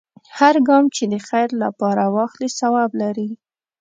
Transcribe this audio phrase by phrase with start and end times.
[0.37, 3.29] هر ګام چې د خیر لپاره واخلې، ثواب لري.